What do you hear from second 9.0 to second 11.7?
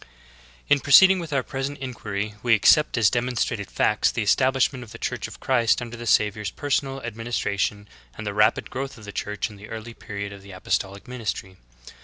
the Church in the early period of the apostolic ministry.